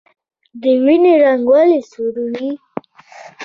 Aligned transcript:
د 0.61 0.63
وینې 0.83 1.13
رنګ 1.23 1.43
ولې 1.51 1.79
سور 1.91 2.15
دی 2.37 2.51